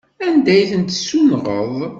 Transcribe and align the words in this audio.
Anda 0.27 0.49
ay 0.55 0.65
ten-tessunɣeḍ? 0.71 1.75